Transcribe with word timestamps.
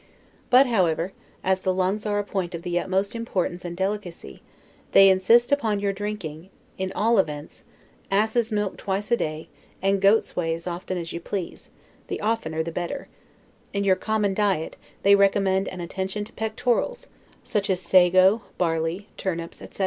But, 0.49 0.65
however, 0.65 1.13
as 1.43 1.61
the 1.61 1.71
lungs 1.71 2.07
are 2.07 2.17
a 2.17 2.23
point 2.23 2.55
of 2.55 2.63
the 2.63 2.79
utmost 2.79 3.15
importance 3.15 3.63
and 3.63 3.77
delicacy, 3.77 4.41
they 4.93 5.09
insist 5.11 5.51
upon 5.51 5.79
your 5.79 5.93
drinking, 5.93 6.49
in 6.75 6.91
all 6.93 7.19
events, 7.19 7.65
asses' 8.09 8.51
milk 8.51 8.77
twice 8.77 9.11
a 9.11 9.15
day, 9.17 9.47
and 9.79 10.01
goats' 10.01 10.35
whey 10.35 10.55
as 10.55 10.65
often 10.65 10.97
as 10.97 11.13
you 11.13 11.19
please, 11.19 11.69
the 12.07 12.19
oftener 12.19 12.63
the 12.63 12.71
better: 12.71 13.09
in 13.73 13.83
your 13.83 13.95
common 13.95 14.33
diet, 14.33 14.75
they 15.03 15.13
recommend 15.13 15.67
an 15.67 15.81
attention 15.81 16.25
to 16.25 16.33
pectorals, 16.33 17.05
such 17.43 17.69
as 17.69 17.79
sago, 17.79 18.41
barley, 18.57 19.07
turnips, 19.17 19.61
etc. 19.61 19.79